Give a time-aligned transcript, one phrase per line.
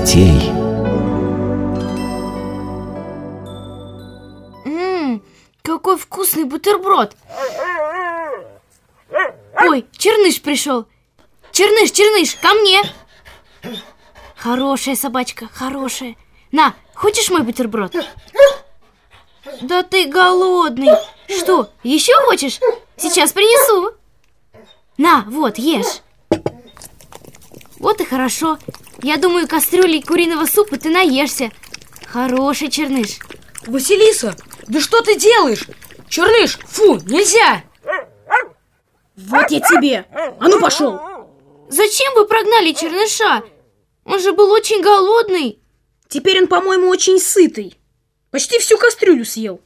[0.00, 0.50] детей.
[4.64, 5.22] Ммм,
[5.62, 7.16] какой вкусный бутерброд.
[9.62, 10.86] Ой, Черныш пришел.
[11.52, 12.80] Черныш, Черныш, ко мне.
[14.36, 16.16] Хорошая собачка, хорошая.
[16.50, 17.94] На, хочешь мой бутерброд?
[19.60, 20.96] Да ты голодный.
[21.28, 22.58] Что, еще хочешь?
[22.96, 23.94] Сейчас принесу.
[24.96, 26.00] На, вот, ешь.
[27.78, 28.58] Вот и хорошо.
[29.02, 31.50] Я думаю, кастрюлей куриного супа ты наешься.
[32.06, 33.18] Хороший черныш.
[33.66, 34.36] Василиса,
[34.66, 35.66] да что ты делаешь?
[36.08, 37.62] Черныш, фу, нельзя!
[39.16, 40.06] Вот я тебе!
[40.12, 41.00] А ну пошел!
[41.68, 43.44] Зачем вы прогнали черныша?
[44.04, 45.60] Он же был очень голодный.
[46.08, 47.78] Теперь он, по-моему, очень сытый.
[48.30, 49.60] Почти всю кастрюлю съел.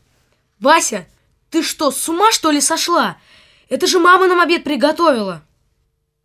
[0.61, 1.07] Вася,
[1.51, 3.17] ты что, с ума что ли сошла?
[3.71, 5.43] Это же мама нам обед приготовила.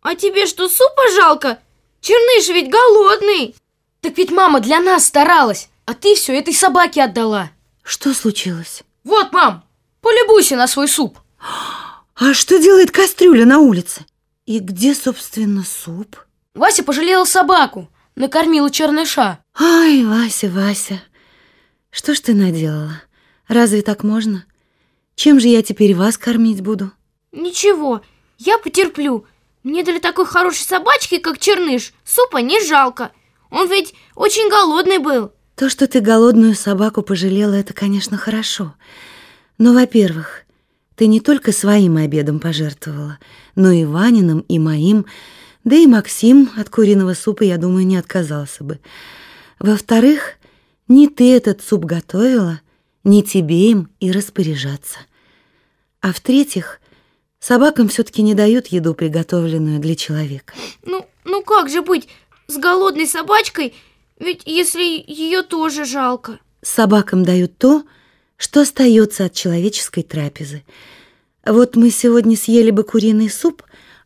[0.02, 1.60] А тебе что, супа жалко?
[2.00, 3.54] Черныш ведь голодный.
[4.00, 7.50] Так ведь мама для нас старалась, а ты все этой собаке отдала.
[7.82, 8.82] Что случилось?
[9.04, 9.64] Вот, мам,
[10.00, 11.18] полюбуйся на свой суп.
[12.14, 14.04] А что делает кастрюля на улице?
[14.46, 16.16] И где, собственно, суп?
[16.54, 19.38] Вася пожалела собаку, накормила черныша.
[19.58, 21.02] Ай, Вася, Вася,
[21.90, 23.02] что ж ты наделала?
[23.48, 24.44] Разве так можно?
[25.14, 26.92] Чем же я теперь вас кормить буду?
[27.32, 28.02] Ничего,
[28.38, 29.26] я потерплю.
[29.62, 33.12] Мне для такой хорошей собачки, как Черныш, супа не жалко.
[33.50, 35.32] Он ведь очень голодный был.
[35.54, 38.74] То, что ты голодную собаку пожалела, это, конечно, хорошо.
[39.58, 40.44] Но, во-первых,
[40.94, 43.18] ты не только своим обедом пожертвовала,
[43.54, 45.04] но и Ваниным, и моим,
[45.64, 48.80] да и Максим от куриного супа, я думаю, не отказался бы.
[49.58, 50.38] Во-вторых,
[50.88, 52.62] не ты этот суп готовила,
[53.04, 54.98] не тебе им и распоряжаться.
[56.00, 56.79] А в-третьих,
[57.40, 60.54] собакам все-таки не дают еду, приготовленную для человека.
[60.84, 62.08] Ну, ну как же быть
[62.46, 63.74] с голодной собачкой,
[64.18, 66.38] ведь если ее тоже жалко?
[66.62, 67.84] Собакам дают то,
[68.36, 70.62] что остается от человеческой трапезы.
[71.44, 73.62] Вот мы сегодня съели бы куриный суп,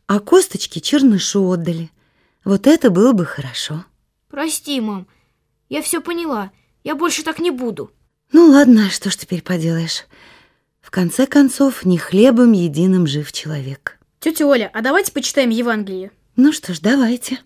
[0.07, 1.91] а косточки чернышу отдали.
[2.43, 3.85] Вот это было бы хорошо.
[4.29, 5.07] Прости, мам,
[5.69, 6.51] я все поняла.
[6.83, 7.91] Я больше так не буду.
[8.31, 10.05] Ну ладно, что ж теперь поделаешь.
[10.85, 13.97] В конце концов, не хлебом единым жив человек.
[14.19, 16.11] Тетя Оля, а давайте почитаем Евангелие.
[16.35, 17.39] Ну что ж, давайте.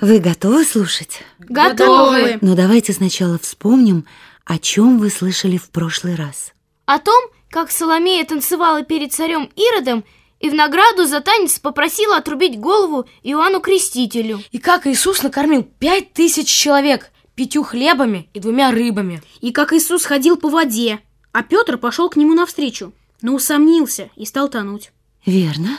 [0.00, 1.20] Вы готовы слушать?
[1.40, 2.38] Готовы.
[2.40, 4.06] Но давайте сначала вспомним,
[4.44, 6.52] о чем вы слышали в прошлый раз.
[6.86, 7.20] О том,
[7.50, 10.04] как Соломея танцевала перед царем Иродом
[10.38, 14.40] и в награду за танец попросила отрубить голову Иоанну Крестителю.
[14.52, 19.22] И как Иисус накормил пять тысяч человек пятью хлебами и двумя рыбами.
[19.40, 21.00] И как Иисус ходил по воде,
[21.32, 22.92] а Петр пошел к нему навстречу,
[23.22, 24.92] но усомнился и стал тонуть.
[25.24, 25.78] Верно.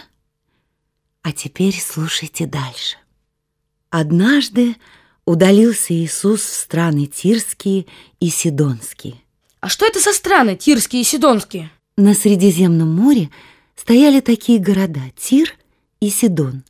[1.24, 2.98] А теперь слушайте дальше.
[3.90, 4.76] Однажды
[5.26, 7.86] удалился Иисус в страны Тирские
[8.20, 9.16] и Сидонские.
[9.60, 11.72] А что это за страны Тирские и Сидонские?
[11.98, 13.30] На Средиземном море
[13.76, 15.56] стояли такие города Тир
[16.00, 16.64] и Сидон.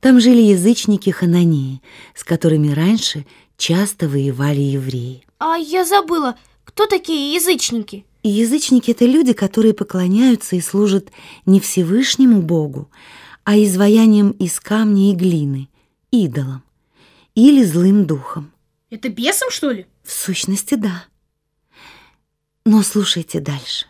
[0.00, 1.82] Там жили язычники Хананеи,
[2.14, 5.24] с которыми раньше часто воевали евреи.
[5.38, 8.06] А я забыла, кто такие язычники?
[8.22, 11.10] И язычники— это люди, которые поклоняются и служат
[11.44, 12.88] не Всевышнему Богу,
[13.44, 15.68] а изваянием из камня и глины,
[16.12, 16.62] идолам
[17.34, 18.52] или злым духом.
[18.90, 19.86] Это бесом, что ли?
[20.04, 21.04] В сущности, да.
[22.64, 23.86] Но слушайте дальше.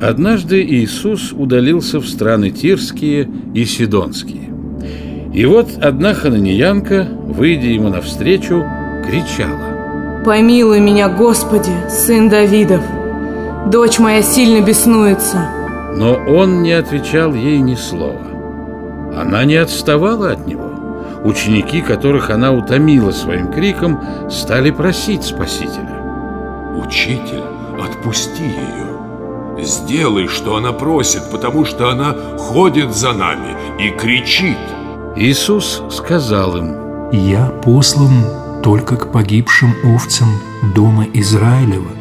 [0.00, 4.54] Однажды Иисус удалился в страны Тирские и Сидонские.
[5.34, 8.62] И вот одна хананиянка, выйдя ему навстречу,
[9.06, 9.75] кричала.
[10.26, 12.80] «Помилуй меня, Господи, сын Давидов!
[13.70, 15.48] Дочь моя сильно беснуется!»
[15.94, 18.26] Но он не отвечал ей ни слова.
[19.16, 21.20] Она не отставала от него.
[21.22, 26.02] Ученики, которых она утомила своим криком, стали просить Спасителя.
[26.74, 27.44] «Учитель,
[27.80, 34.58] отпусти ее!» Сделай, что она просит, потому что она ходит за нами и кричит.
[35.14, 36.74] Иисус сказал им,
[37.12, 40.28] «Я послан только к погибшим овцам
[40.74, 41.92] дома Израилева».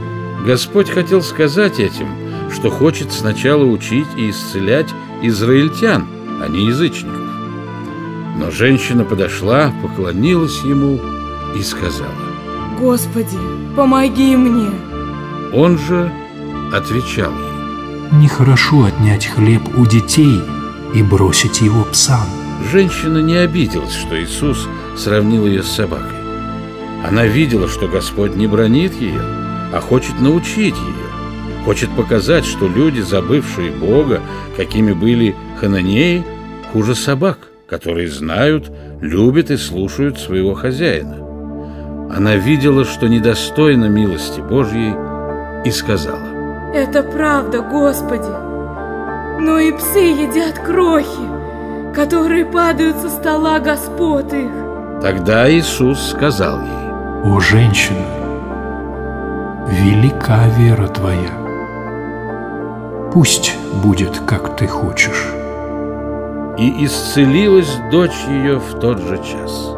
[0.48, 2.08] Господь хотел сказать этим,
[2.52, 4.88] что хочет сначала учить и исцелять
[5.22, 6.08] израильтян,
[6.42, 7.22] а не язычников.
[8.40, 11.00] Но женщина подошла, поклонилась ему
[11.56, 12.10] и сказала,
[12.80, 13.38] «Господи,
[13.76, 14.72] помоги мне!»
[15.54, 16.12] Он же
[16.74, 18.20] отвечал ей.
[18.20, 20.42] Нехорошо отнять хлеб у детей
[20.96, 22.26] и бросить его псам.
[22.72, 26.25] Женщина не обиделась, что Иисус сравнил ее с собакой.
[27.08, 29.22] Она видела, что Господь не бронит ее,
[29.72, 31.64] а хочет научить ее.
[31.64, 34.22] Хочет показать, что люди, забывшие Бога,
[34.58, 36.24] какими были хананеи,
[36.74, 37.38] хуже собак,
[37.68, 38.72] которые знают,
[39.02, 41.18] любят и слушают своего хозяина.
[42.12, 44.96] Она видела, что недостойна милости Божьей,
[45.64, 46.28] и сказала,
[46.74, 49.42] Это правда, Господи.
[49.42, 54.52] Но и псы едят крохи, которые падают со стола господ их.
[55.02, 56.85] Тогда Иисус сказал ей,
[57.28, 58.06] «О, женщина,
[59.68, 61.32] велика вера твоя.
[63.12, 65.26] Пусть будет, как ты хочешь».
[66.60, 69.72] И исцелилась дочь ее в тот же час.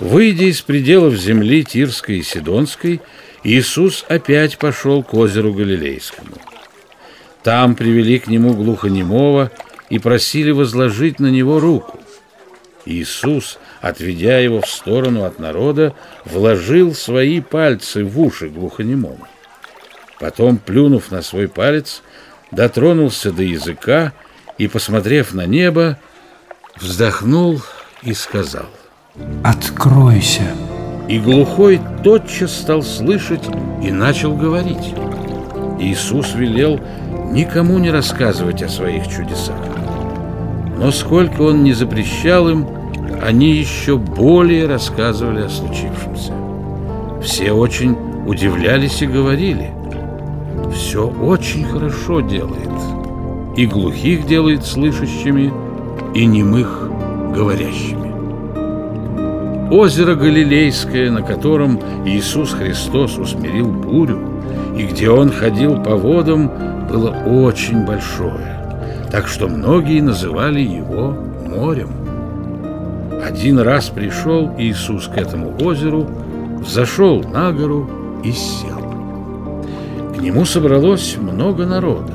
[0.00, 3.00] Выйдя из пределов земли Тирской и Сидонской,
[3.44, 6.38] Иисус опять пошел к озеру Галилейскому.
[7.44, 9.52] Там привели к нему глухонемого
[9.90, 12.00] и просили возложить на него руку.
[12.84, 15.94] Иисус, отведя его в сторону от народа,
[16.24, 19.26] вложил свои пальцы в уши глухонемому.
[20.20, 22.02] Потом, плюнув на свой палец,
[22.52, 24.12] дотронулся до языка
[24.56, 25.98] и, посмотрев на небо,
[26.76, 27.60] вздохнул
[28.02, 28.68] и сказал
[29.42, 30.54] «Откройся!»
[31.08, 33.42] И глухой тотчас стал слышать
[33.82, 34.94] и начал говорить.
[35.80, 36.80] Иисус велел
[37.32, 39.58] никому не рассказывать о своих чудесах.
[40.78, 42.81] Но сколько он не запрещал им,
[43.20, 46.32] они еще более рассказывали о случившемся.
[47.22, 49.70] Все очень удивлялись и говорили,
[50.74, 52.70] все очень хорошо делает.
[53.56, 55.52] И глухих делает слышащими,
[56.14, 56.88] и немых
[57.34, 58.12] говорящими.
[59.70, 64.18] Озеро Галилейское, на котором Иисус Христос усмирил бурю,
[64.76, 66.50] и где Он ходил по водам,
[66.90, 68.60] было очень большое,
[69.10, 71.16] так что многие называли его
[71.46, 72.01] морем.
[73.32, 76.06] Один раз пришел Иисус к этому озеру,
[76.60, 78.78] взошел на гору и сел.
[80.14, 82.12] К нему собралось много народа.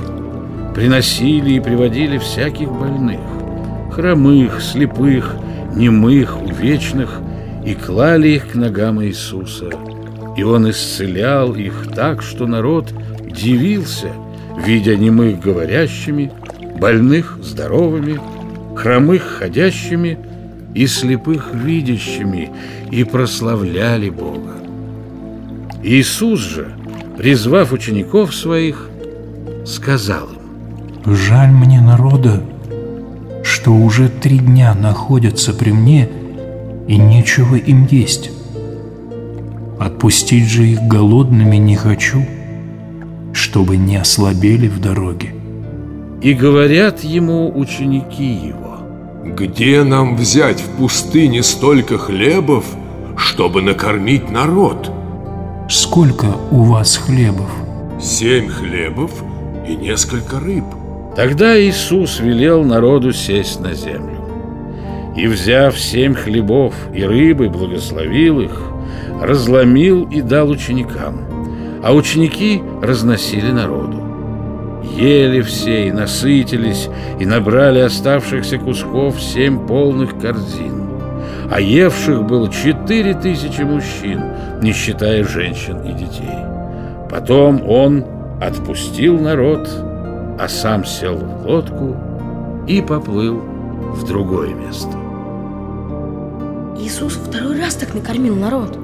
[0.75, 3.19] Приносили и приводили всяких больных,
[3.91, 5.35] хромых, слепых,
[5.75, 7.19] немых, увечных,
[7.65, 9.71] и клали их к ногам Иисуса.
[10.37, 12.93] И Он исцелял их так, что народ
[13.25, 14.11] дивился,
[14.63, 16.31] видя немых говорящими,
[16.79, 18.19] больных здоровыми,
[18.75, 20.19] хромых ходящими
[20.73, 22.51] и слепых видящими,
[22.91, 24.55] и прославляли Бога.
[25.83, 26.73] Иисус же,
[27.17, 28.89] призвав учеников своих,
[29.65, 32.41] сказал им, «Жаль мне народа,
[33.43, 36.09] что уже три дня находятся при мне,
[36.87, 38.31] и нечего им есть.
[39.79, 42.25] Отпустить же их голодными не хочу,
[43.33, 45.33] чтобы не ослабели в дороге».
[46.21, 48.66] И говорят ему ученики его,
[49.35, 52.63] Где нам взять в пустыне столько хлебов,
[53.17, 54.89] чтобы накормить народ?
[55.69, 57.49] «Сколько у вас хлебов?»
[57.99, 59.11] Семь хлебов
[59.67, 60.63] и несколько рыб.
[61.15, 64.21] Тогда Иисус велел народу сесть на землю.
[65.17, 68.61] И, взяв семь хлебов и рыбы, благословил их,
[69.21, 71.25] разломил и дал ученикам,
[71.83, 74.06] а ученики разносили народу.
[74.95, 76.89] Ели все и насытились,
[77.19, 80.87] и набрали оставшихся кусков семь полных корзин.
[81.51, 84.21] А евших было четыре тысячи мужчин,
[84.61, 86.37] не считая женщин и детей.
[87.09, 88.05] Потом он
[88.41, 89.69] отпустил народ,
[90.39, 91.95] а сам сел в лодку
[92.67, 93.41] и поплыл
[93.93, 94.91] в другое место.
[96.79, 98.77] Иисус второй раз так накормил народ.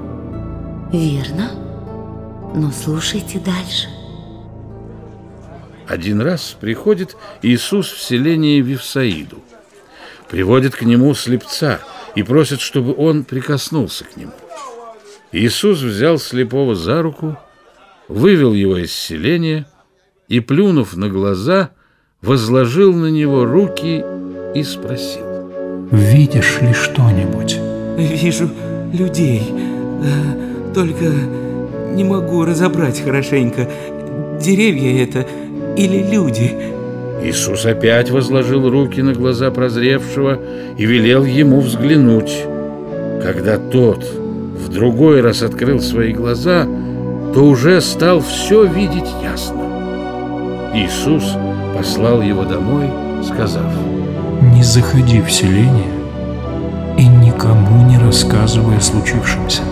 [0.92, 1.50] Верно.
[2.54, 3.88] Но слушайте дальше.
[5.86, 9.42] Один раз приходит Иисус в селение Вифсаиду.
[10.28, 11.80] Приводит к нему слепца
[12.14, 14.32] и просит, чтобы он прикоснулся к нему.
[15.32, 17.36] Иисус взял слепого за руку,
[18.08, 19.66] вывел его из селения
[20.28, 21.70] и, плюнув на глаза,
[22.22, 24.04] возложил на него руки
[24.54, 25.88] и спросил.
[25.90, 27.58] «Видишь ли что-нибудь?»
[27.96, 28.50] Вижу
[28.92, 29.42] людей,
[30.74, 31.04] только
[31.92, 33.70] не могу разобрать хорошенько,
[34.40, 35.28] деревья это
[35.76, 36.74] или люди.
[37.22, 40.38] Иисус опять возложил руки на глаза прозревшего
[40.76, 42.44] и велел ему взглянуть.
[43.22, 46.66] Когда тот в другой раз открыл свои глаза,
[47.34, 49.62] то уже стал все видеть ясно.
[50.74, 51.24] Иисус
[51.74, 52.90] послал его домой,
[53.24, 53.72] сказав,
[54.54, 55.90] «Не заходи в селение
[56.98, 59.62] и никому не рассказывай о случившемся».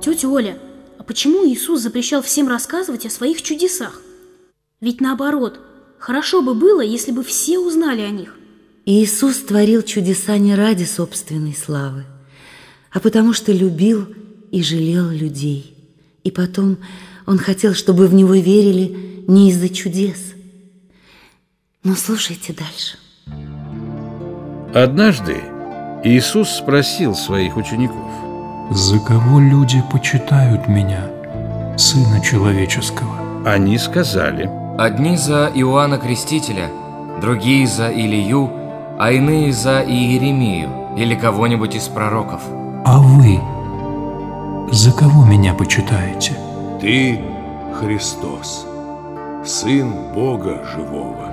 [0.00, 0.54] Тетя Оля,
[0.98, 4.00] а почему Иисус запрещал всем рассказывать о своих чудесах?
[4.80, 5.60] Ведь наоборот,
[5.98, 8.36] хорошо бы было, если бы все узнали о них.
[8.84, 12.04] Иисус творил чудеса не ради собственной славы,
[12.92, 14.06] а потому что любил
[14.52, 15.74] и жалел людей.
[16.24, 16.78] И потом
[17.26, 20.34] он хотел, чтобы в него верили не из-за чудес.
[21.82, 22.98] Но слушайте дальше.
[24.74, 25.40] Однажды
[26.04, 28.12] Иисус спросил своих учеников,
[28.70, 31.10] «За кого люди почитают меня,
[31.78, 36.68] Сына Человеческого?» Они сказали, Одни за Иоанна Крестителя,
[37.22, 38.50] другие за Илию,
[38.98, 40.68] а иные за Иеремию
[40.98, 42.42] или кого-нибудь из пророков.
[42.84, 43.40] «А вы
[44.70, 46.34] за кого меня почитаете?»
[46.78, 47.18] Ты
[47.80, 48.66] Христос,
[49.46, 51.30] Сын Бога Живого.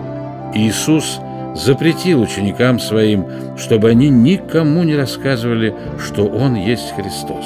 [0.53, 1.19] Иисус
[1.53, 3.25] запретил ученикам своим,
[3.57, 7.45] чтобы они никому не рассказывали, что Он есть Христос.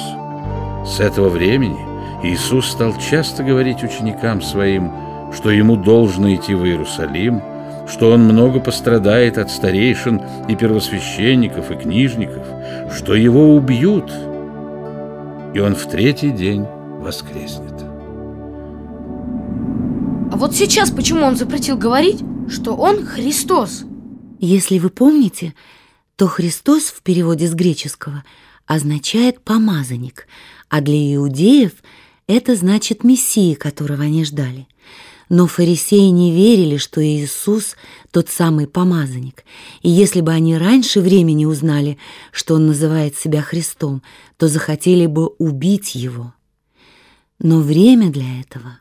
[0.86, 1.80] С этого времени
[2.22, 4.92] Иисус стал часто говорить ученикам своим,
[5.34, 7.42] что Ему должно идти в Иерусалим,
[7.88, 12.46] что Он много пострадает от старейшин и первосвященников и книжников,
[12.94, 14.12] что Его убьют,
[15.54, 16.66] и Он в третий день
[17.00, 17.74] воскреснет.
[20.30, 23.84] А вот сейчас почему он запретил говорить, что он Христос?
[24.38, 25.54] Если вы помните,
[26.16, 28.24] то Христос в переводе с греческого
[28.66, 30.28] означает «помазанник»,
[30.68, 31.72] а для иудеев
[32.26, 34.68] это значит «мессия», которого они ждали.
[35.28, 37.76] Но фарисеи не верили, что Иисус
[38.10, 39.44] тот самый помазанник,
[39.82, 41.98] и если бы они раньше времени узнали,
[42.32, 44.02] что он называет себя Христом,
[44.38, 46.32] то захотели бы убить его.
[47.38, 48.80] Но время для этого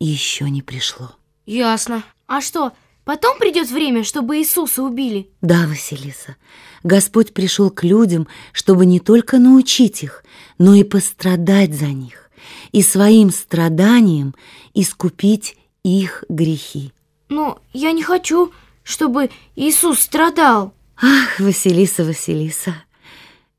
[0.00, 1.12] еще не пришло.
[1.46, 2.02] Ясно.
[2.26, 2.72] А что,
[3.04, 5.28] потом придет время, чтобы Иисуса убили?
[5.42, 6.36] Да, Василиса,
[6.82, 10.24] Господь пришел к людям, чтобы не только научить их,
[10.56, 12.30] но и пострадать за них,
[12.72, 14.34] и своим страданием
[14.72, 16.92] искупить их грехи.
[17.28, 20.74] Но я не хочу, чтобы Иисус страдал.
[20.96, 22.74] Ах, Василиса, Василиса,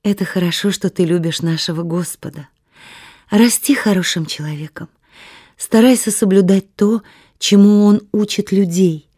[0.03, 2.47] это хорошо, что ты любишь нашего Господа.
[3.29, 4.89] Расти хорошим человеком.
[5.57, 7.01] Старайся соблюдать то,
[7.39, 9.09] чему Он учит людей,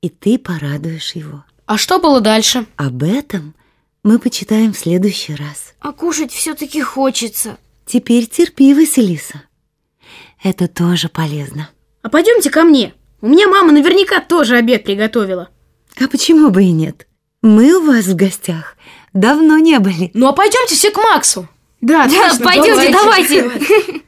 [0.00, 1.44] и ты порадуешь его.
[1.66, 2.66] А что было дальше?
[2.76, 3.54] Об этом
[4.02, 5.74] мы почитаем в следующий раз.
[5.80, 7.58] А кушать все-таки хочется.
[7.84, 9.42] Теперь терпи, Василиса.
[10.42, 11.68] Это тоже полезно.
[12.02, 12.94] А пойдемте ко мне.
[13.20, 15.48] У меня мама наверняка тоже обед приготовила.
[16.00, 17.06] А почему бы и нет?
[17.42, 18.76] Мы у вас в гостях
[19.12, 20.10] давно не были.
[20.14, 21.48] Ну а пойдемте все к Максу.
[21.80, 23.42] Да, Да, точно, пойдемте, давайте.
[23.42, 24.02] давайте.